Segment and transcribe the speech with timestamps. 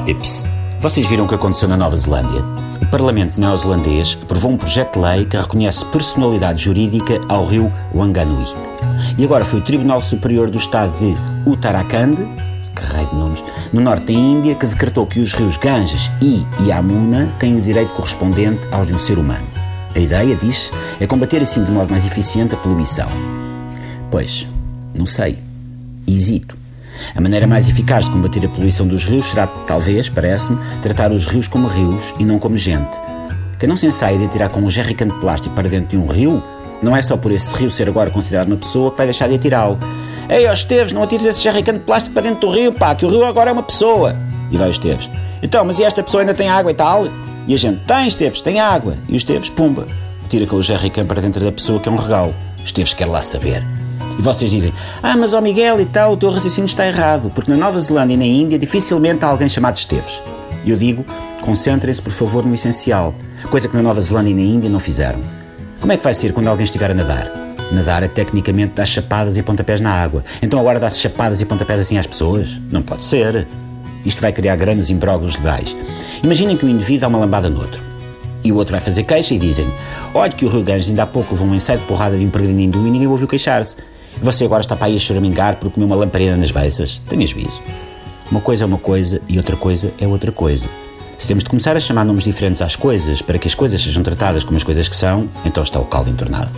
[0.00, 0.44] Pips.
[0.80, 2.42] Vocês viram o que aconteceu na Nova Zelândia?
[2.80, 8.46] O Parlamento neozelandês aprovou um projeto de lei que reconhece personalidade jurídica ao rio Wanganui.
[9.16, 11.16] E agora foi o Tribunal Superior do Estado de
[11.50, 12.16] Uttarakhand,
[12.74, 13.42] que rei de nomes,
[13.72, 17.92] no norte da Índia, que decretou que os rios Ganges e Yamuna têm o direito
[17.92, 19.46] correspondente aos de um ser humano.
[19.94, 20.70] A ideia, diz,
[21.00, 23.08] é combater assim de modo mais eficiente a poluição.
[24.10, 24.46] Pois,
[24.96, 25.38] não sei.
[26.06, 26.56] Hesito.
[27.14, 31.26] A maneira mais eficaz de combater a poluição dos rios será, talvez, parece-me, tratar os
[31.26, 32.90] rios como rios e não como gente.
[33.58, 36.06] Quem não se ensaia de atirar com um jerrycan de plástico para dentro de um
[36.06, 36.42] rio,
[36.82, 39.34] não é só por esse rio ser agora considerado uma pessoa que vai deixar de
[39.34, 39.78] atirá-lo.
[40.28, 43.04] Ei, ó Esteves, não atires esse jerrycan de plástico para dentro do rio, pá, que
[43.04, 44.14] o rio agora é uma pessoa.
[44.50, 45.10] E vai o Esteves.
[45.42, 47.08] Então, mas e esta pessoa ainda tem água e tal?
[47.46, 48.96] E a gente, tem Esteves, tem água.
[49.08, 49.86] E o Esteves, pumba,
[50.28, 52.34] tira com o jerrycan para dentro da pessoa que é um regalo.
[52.62, 53.77] Esteves quer lá saber.
[54.18, 57.50] E vocês dizem, ah, mas ó Miguel e tal, o teu raciocínio está errado, porque
[57.50, 60.20] na Nova Zelândia e na Índia dificilmente há alguém chamado Esteves.
[60.64, 61.04] E eu digo,
[61.40, 63.14] concentrem-se por favor no essencial,
[63.48, 65.20] coisa que na Nova Zelândia e na Índia não fizeram.
[65.80, 67.30] Como é que vai ser quando alguém estiver a nadar?
[67.70, 70.24] Nadar é tecnicamente dar chapadas e pontapés na água.
[70.42, 72.60] Então agora dá-se chapadas e pontapés assim às pessoas?
[72.72, 73.46] Não pode ser.
[74.04, 75.76] Isto vai criar grandes imbróglios legais.
[76.24, 77.80] Imaginem que um indivíduo dá uma lambada no outro.
[78.42, 79.68] E o outro vai fazer queixa e dizem
[80.14, 82.30] Olha que o Rio Ganges ainda há pouco levou um ensaio de porrada de um
[82.30, 83.76] peregrino hindu e ninguém ouviu queixar-se.
[84.22, 87.00] Você agora está para aí a choramingar por comer uma lamparina nas beiças?
[87.08, 87.60] Tenha juízo.
[88.30, 90.68] Uma coisa é uma coisa e outra coisa é outra coisa.
[91.16, 94.02] Se temos de começar a chamar nomes diferentes às coisas para que as coisas sejam
[94.02, 96.50] tratadas como as coisas que são, então está o caldo entornado.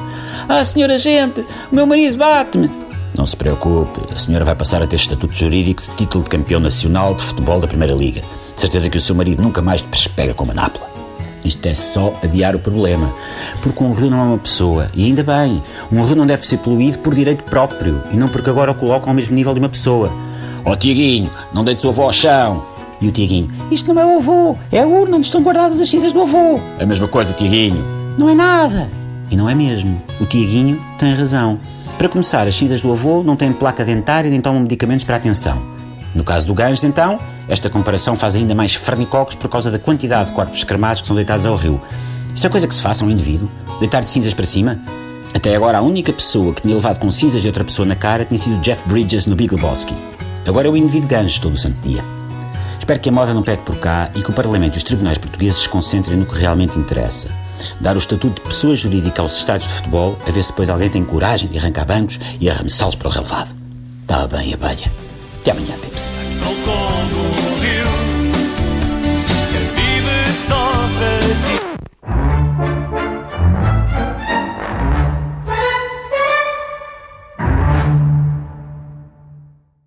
[0.49, 2.71] Ah, senhora gente, o meu marido bate-me.
[3.17, 6.61] Não se preocupe, a senhora vai passar a ter estatuto jurídico de título de campeão
[6.61, 8.23] nacional de futebol da Primeira Liga.
[8.55, 10.90] De certeza que o seu marido nunca mais te pega com uma nápola.
[11.45, 13.13] Isto é só adiar o problema.
[13.63, 14.91] Porque um rio não é uma pessoa.
[14.95, 18.51] E ainda bem, um rio não deve ser poluído por direito próprio e não porque
[18.51, 20.13] agora o colocam ao mesmo nível de uma pessoa.
[20.65, 22.65] Ó oh, Tiaguinho, não deites o avô ao chão.
[23.01, 25.89] E o Tiaguinho, isto não é o avô, é a urna onde estão guardadas as
[25.89, 26.61] cinzas do avô.
[26.79, 27.83] É a mesma coisa, Tiaguinho.
[28.19, 28.91] Não é nada.
[29.31, 30.03] E não é mesmo.
[30.21, 31.59] O Tiaguinho tem razão.
[31.97, 35.19] Para começar, as cinzas do avô não têm placa dentária nem tomam medicamentos para a
[35.19, 35.63] atenção.
[36.15, 37.19] No caso do Ganges, então,
[37.51, 41.17] esta comparação faz ainda mais fernicocos por causa da quantidade de corpos cremados que são
[41.17, 41.81] deitados ao rio.
[42.35, 43.51] Isso é coisa que se faça a um indivíduo?
[43.81, 44.79] Deitar de cinzas para cima?
[45.35, 48.25] Até agora, a única pessoa que tinha levado com cinzas de outra pessoa na cara
[48.25, 49.95] tinha sido Jeff Bridges no Big Lebowski.
[50.47, 52.05] Agora é o indivíduo Ganges todo o santo dia.
[52.79, 55.19] Espero que a moda não pegue por cá e que o Parlamento e os tribunais
[55.19, 57.29] portugueses se concentrem no que realmente interessa.
[57.81, 60.89] Dar o estatuto de pessoa jurídica aos estádios de futebol, a ver se depois alguém
[60.89, 63.55] tem coragem de arrancar bancos e arremessá-los para o relevado.
[64.03, 65.10] Está bem, abelha.
[65.41, 66.11] Até amanhã, Pips.